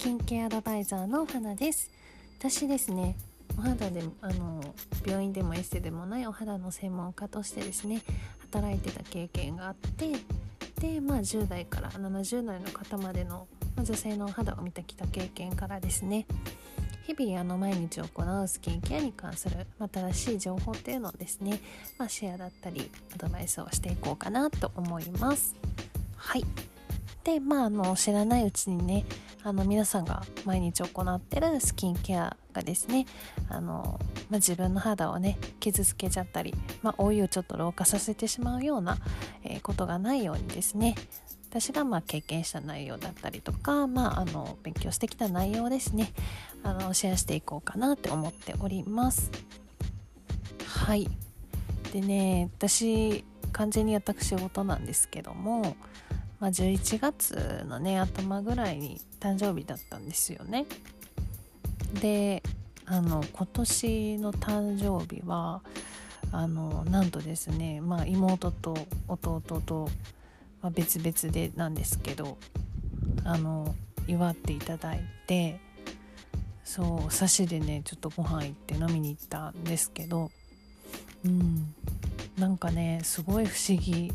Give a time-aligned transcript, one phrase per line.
[0.00, 1.90] キンケアアドバイザーの花です
[2.38, 3.16] 私ですね
[3.58, 4.74] お肌であの
[5.06, 8.00] 病院でもエステでもないお肌の専門家としてですね
[8.38, 10.12] 働いてた経験があって
[10.80, 16.24] でまあ10代から70代の方までの、まあ、女性のお肌を見てきた経験からですね
[17.06, 21.60] 日々あの毎日行うスキンケアに関する、まあ、正しい情報っていうのをですね、
[21.98, 25.54] まあ、シェアだったりアドバイスをしていこうかなと思います。
[26.16, 26.44] はい
[27.24, 29.04] でまああの知らないうちにね
[29.42, 33.06] あの皆さんが毎日行ってるスキンケアがですね
[33.48, 33.98] あの、
[34.30, 38.98] まあ、自分の肌をね傷つけちゃったり、まあ、お湯をちょっと老化させてしまうような、
[39.44, 40.94] えー、ことがないようにですね
[41.50, 46.12] 私がまあ経験した内容だったりとか、まあ、あの勉強してきた内容ですね
[46.62, 49.30] あのシェアしていこうかなって思っております。
[50.66, 51.08] はい。
[51.92, 55.76] でね私完全に私事なんですけども
[56.40, 60.66] まあ、11月のね頭ぐらいに誕生日だったんですよね。
[62.00, 62.42] で
[62.86, 65.60] あの今年の誕生日は
[66.32, 69.88] あのなんとですね、まあ、妹と弟と、
[70.62, 72.38] まあ、別々でなんですけど
[73.24, 73.74] あの
[74.06, 75.60] 祝っていただいて
[76.64, 80.30] そう差しでねちょっとご飯行って飲みに行ったんですけど
[81.24, 81.74] うん
[82.38, 84.12] なんかねすごい不思議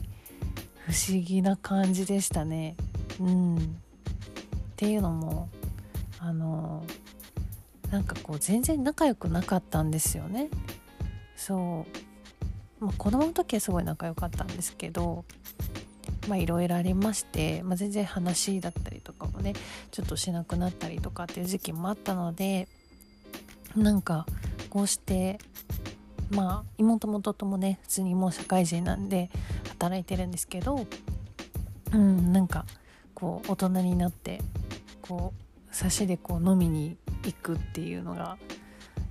[0.86, 2.75] 不思議な感じでしたね。
[3.19, 3.59] うん、っ
[4.75, 5.50] ていうのも
[6.19, 6.83] あの
[7.89, 10.50] なんかこう全然仲良くなかったんですよね。
[11.36, 11.86] そ
[12.81, 15.25] う、まあ、子供の時はすごい仲良かったんですけど
[16.28, 19.53] まあいろいろありまして、まあ、全然話だったりとかもね
[19.91, 22.67] ちょっとしなくなったりとかっていう時期もあったので
[23.75, 24.25] なんか
[24.69, 25.39] こうして
[26.31, 29.30] まあ妹も弟もね普通にもう社会人なんで
[29.70, 30.86] 働いてるんですけど
[31.94, 32.66] うんなんか
[33.14, 34.42] こう大人になって
[35.02, 35.34] こ
[35.72, 38.38] う差しでこう飲みに行くっていうのが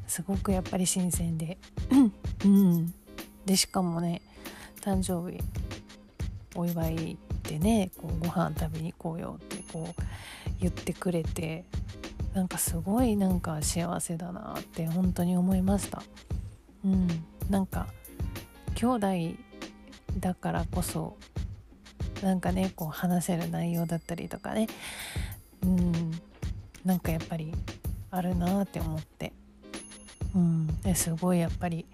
[0.07, 1.59] すごくやっぱり新鮮で
[2.45, 2.95] うん。
[3.47, 4.23] でしかもね
[4.81, 5.39] 誕生日
[6.55, 10.03] お祝いでねこうご飯食べに行こうよってこう
[10.61, 11.65] 言ってくれて
[12.33, 16.03] なんかすごいなんか幸せだなって本当に思いました。
[16.85, 17.09] うん。
[17.51, 17.87] なんか
[18.75, 19.07] 兄弟
[20.19, 21.17] だからこそ
[22.23, 24.69] なんかねこう話せる内容だったりとかね。
[25.63, 25.93] うん。
[26.85, 27.53] なんかやっぱり
[28.11, 29.33] あるなって思って。
[30.35, 30.67] うん。
[30.83, 31.87] ですごいやっぱり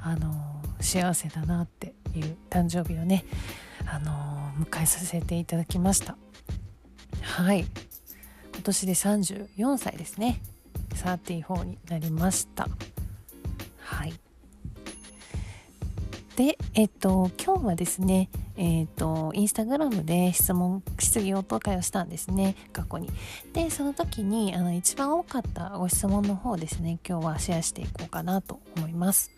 [0.00, 3.24] あの幸せだなっていう誕生日をね
[3.86, 6.16] あの迎えさせていただきました。
[7.22, 7.66] はい。
[8.54, 10.40] 今年で34歳ですね。
[10.94, 12.68] 34になりました。
[13.88, 14.12] はい
[16.36, 23.10] で、えっと、今日はですね、えっと、インスタグラムで質問、質疑応答会をしたんですね、過去に。
[23.52, 29.32] で、その時に、あの、一番多かったご質問の方ですね、今日はシェアしていこうかなと思います。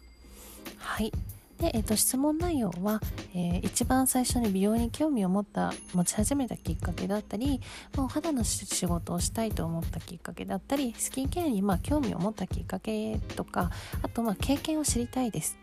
[0.76, 1.10] はい。
[1.60, 3.00] で、えっと、質問内容は、
[3.34, 7.60] えー、一番最初に美容に興味を持った持ち始めたきっかけだったり、
[7.94, 13.70] まあ、お肌の仕事をしたいと思ったきっかけだったりスキンケアにまあ興味を持ったきっかけとか
[14.02, 15.58] あとまあ経験を知りたいです。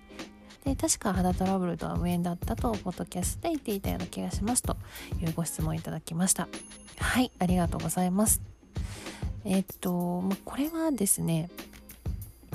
[0.64, 4.76] で確か肌トラブルとは無縁だったとポッドキャストで言っていたような気がしますと
[5.22, 6.48] いうご質問いただきました。
[7.00, 8.42] はいありがとうございます。
[9.46, 11.50] えっと、まこれはですね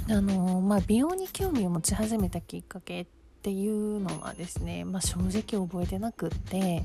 [0.08, 3.06] あのま、美容に興味を持ち始めたきっかけ
[3.42, 6.84] っていうのはですね、まあ、正直覚えてなくって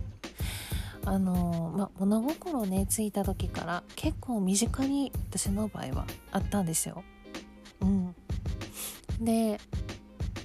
[1.06, 7.02] あのまあ、物心ねついた時から結構身近に私の場合はあったんですよ。
[7.80, 8.16] うん、
[9.22, 9.58] で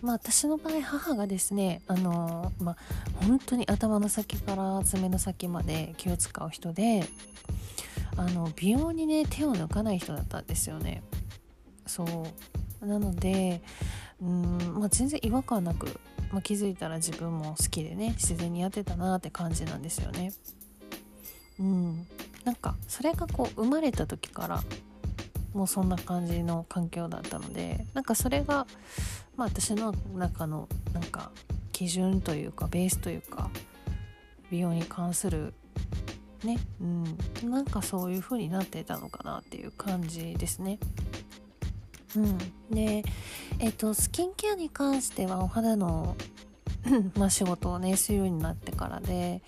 [0.02, 2.76] まあ私の場合母がですねあのまあ
[3.24, 7.06] 本当に頭の先から爪の先まで気を使う人で
[8.16, 11.02] あの美容にね手を抜かない人だったんですよね。
[11.86, 12.04] そ
[12.82, 12.86] う。
[12.86, 13.62] なので
[14.22, 15.86] うん、まあ、全然違和感なく、
[16.30, 20.32] まあ、気づいたら自分も好きでね自然にやってたなって感じなんですよね
[21.58, 22.06] うん
[22.44, 24.62] なんかそれがこう生まれた時から
[25.52, 28.66] もうそんな感じの環境だったのでなんかそれが
[29.36, 31.30] まあ私の中のなんか
[31.72, 33.50] 基準というかベースというか
[34.50, 35.52] 美容に関する
[36.44, 40.78] ねうんなんかそういう風になってたのかなっていう感じですね。
[42.16, 42.38] うん、
[42.70, 43.02] で
[43.58, 46.16] えっ、とスキンケアに関してはお肌の
[47.16, 49.42] ま仕事をねするようになってからで、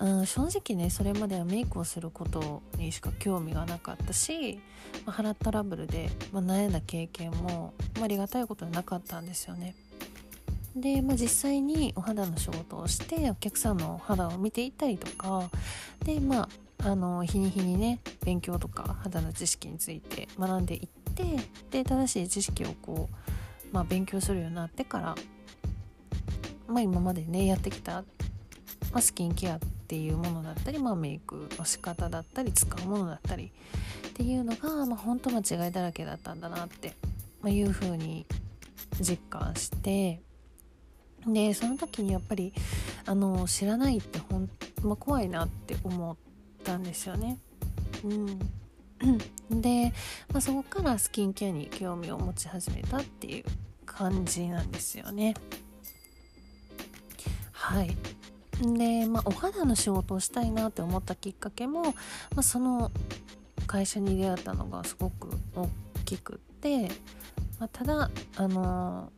[0.00, 4.58] うん、正直ねそれまではメイクをすることにしか興味がなかったし、
[5.04, 9.74] まあ、肌トラブルで、まあ、悩んだ経験も、まあ、ありがたいことはなかったんですよね。
[10.74, 15.50] で、まあ、実際にお肌の仕事をしてお客さんの肌を見ていったりとか
[16.02, 16.48] でまあ
[16.84, 21.24] あの日に日にね勉強とか肌の知識について学んでいって
[21.70, 25.14] で正しい知識をこう、まあ、勉強するようになってから、
[26.66, 28.02] まあ、今までねやってきた、
[28.92, 33.52] まあ、スキンケアっていうものだったり、まあ、メイクの仕方だったり使うものだったり
[34.08, 36.94] っていうのが、まあ、本当間違いだらけだったんだなって
[37.42, 38.24] まいうふうに
[39.00, 40.20] 実感して
[41.26, 42.52] でその時にやっぱり
[43.06, 44.48] あの知らないってほん、
[44.82, 46.16] まあ、怖いなって思っ
[46.64, 47.38] たんですよね。
[48.04, 48.38] うん、
[49.50, 49.92] で、
[50.32, 53.44] まあ、そこからスキンケアに興味を持ち始めたっていう
[53.84, 55.34] 感じなんですよね。
[57.52, 57.96] はい
[58.60, 61.92] で、まあ、お肌の仕事をしたいなって思ったきっかけも、ま
[62.38, 62.90] あ、その
[63.66, 65.68] 会社に出会ったのがすごく大
[66.04, 66.88] きくって、
[67.58, 69.12] まあ、ただあの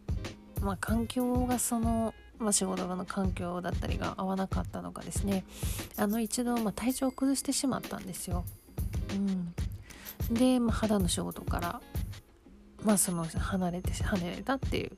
[0.65, 5.45] まあ、環境がその、まあ、仕事場の環境だったりが合わなかったのかですね
[5.99, 8.45] あの一度、ま、体調を崩してしまったんですよ。
[9.11, 9.44] うん、
[10.31, 11.81] で、まあ、肌の仕事から、
[12.83, 14.93] まあ、その離れて離れたっていう、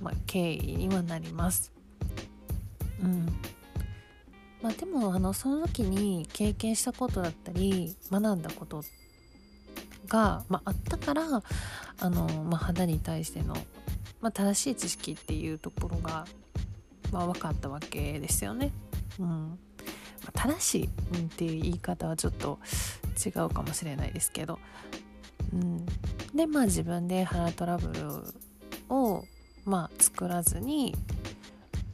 [0.00, 1.72] まあ、経緯にはなります。
[3.02, 3.26] うん
[4.60, 8.82] まあ、でもあのその時に経験したことだったり学んだこと
[10.08, 11.42] が、まあ、あったから
[12.00, 13.54] あの、まあ、肌に対しての
[14.20, 16.26] まあ、正しい知識っていうところが、
[17.12, 18.72] まあ、分かったわけですよね。
[19.18, 19.58] うん、
[20.32, 20.88] 正しいっ
[21.36, 22.58] ていう言い方はちょっと
[23.24, 24.58] 違うかもしれないですけど、
[25.52, 25.86] うん、
[26.34, 29.24] でまあ自分で肌トラブルを、
[29.64, 30.94] まあ、作らずに、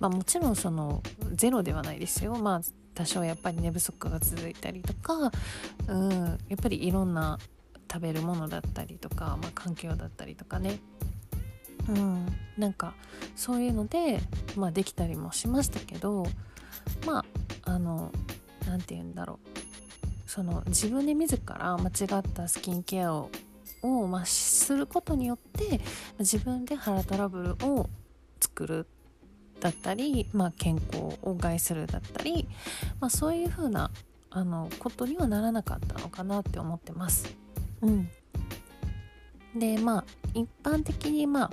[0.01, 1.03] まあ、もちろんその
[1.33, 2.37] ゼロではないですよ。
[2.37, 2.61] まあ
[2.95, 5.33] 多少やっぱり寝不足が続いたりとか、
[5.89, 6.11] うん、
[6.49, 7.41] やっぱりいろんな
[7.93, 10.79] 食べるものだったりとか、まあ、環境だったりとかね。
[11.89, 12.27] うん、
[12.57, 12.95] なんか
[13.37, 14.21] そういうので、
[14.57, 16.25] まあ、できたりもしましたけど
[17.07, 17.25] まあ
[17.67, 18.13] あの
[18.67, 23.31] 何て言うんだろうその自分で自ら間違ったスキンケアを
[23.85, 25.81] を、まあ、することによって
[26.19, 27.89] 自分で肌トラブルを
[28.41, 28.87] 作る
[29.61, 32.49] だったり、まあ、健康を害するだったり、
[33.01, 33.91] まあ、そういうふうな
[34.31, 37.37] あのことにはならなかったのかなって思ってます。
[37.83, 38.09] うん、
[39.57, 41.51] でまあ一般的にまあ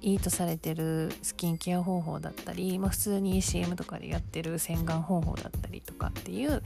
[0.00, 6.62] いいとされてるスキンケア方法だったり、まあ、普通に CM とかでやってる洗顔方法だったりとかっていう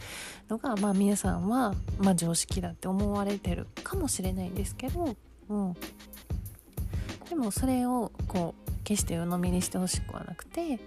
[0.50, 5.16] のが、まあ、皆さんは、まあ、常識だって思われてるかもしれないんですけど、
[5.48, 5.76] うん、
[7.28, 10.78] でもそれをこう決して鵜呑みにしてほしくはなくて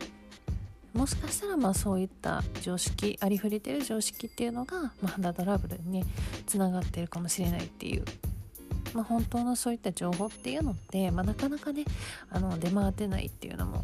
[0.93, 6.05] もしかしたらまあそういった常識ありふれてる常識っていうのが、まあ、肌トラブルにね
[6.45, 8.05] つながってるかもしれないっていう
[8.95, 11.83] まあ、本当のそういった情報っていうのって、まあ、なかなかね
[12.29, 13.83] あの出回ってないっていうのも、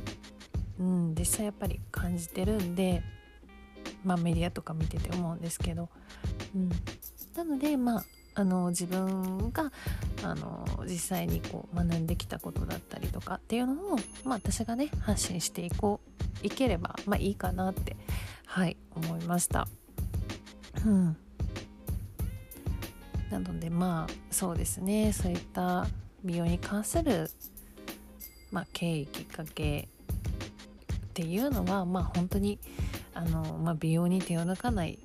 [0.80, 3.04] うん、実際やっぱり感じてるんで、
[4.06, 5.90] まあ、メディアとか見てて思うんですけど、
[6.56, 6.70] うん、
[7.36, 9.74] なのでまああの自分が
[10.24, 16.00] あの実際にこう学んできたことだったりとかっていうのを、まあ、私がね発信していこ
[16.42, 17.98] ういければ、まあ、いいかなって
[18.46, 19.68] はい思いました。
[20.86, 21.18] うん
[23.32, 25.14] なのでまあそうですね。
[25.14, 25.88] そういった
[26.24, 27.32] 美容に関する、
[28.52, 29.88] まあ、経緯きっかけ
[31.06, 32.60] っていうのはまあ本当に
[33.14, 35.00] あの、まあ、美容に手を抜かない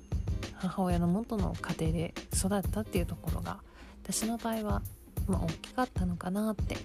[0.55, 3.59] 母親の元の家庭で育ったっていうところが
[4.03, 4.81] 私の場合は、
[5.27, 6.77] まあ、大きかったのかなって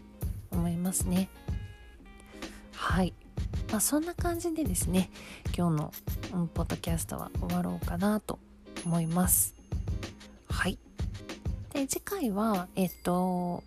[0.50, 1.28] 思いますね。
[2.72, 3.14] はい、
[3.70, 5.11] まあ、そんな感じでですね
[5.56, 5.92] 今日の、
[6.54, 8.38] ポッドキャストは終わろうかなと
[8.84, 9.54] 思います。
[10.49, 10.78] はい。
[11.73, 13.62] で次回はえっと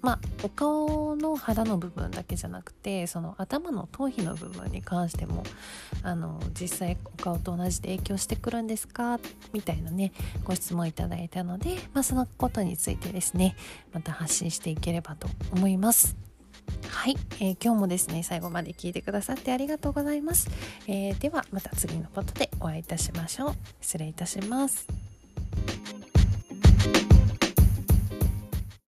[0.00, 5.42] まあお顔の肌の部分だけじゃなくてその頭の頭皮の部分に関しても
[6.02, 9.18] あの実際お顔と同じで影響してくるんですか？
[9.52, 10.12] みたいなね
[10.44, 13.56] ご質問いただいたので、まあ、そのことについてですね
[13.92, 16.16] また発信していければと思います。
[16.88, 20.48] はい、えー、今日もですね最後まで聞いてくださってありがとうございます、
[20.86, 23.54] えー、ではまた次のことでお会いいたしましょう。
[23.80, 25.13] 失礼いたします。